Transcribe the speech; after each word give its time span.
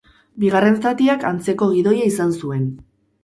Bigarren 0.43 0.77
zatiak 0.91 1.27
antzeko 1.33 1.69
gidoia 1.75 2.09
izan 2.13 2.35
zuen. 2.39 2.67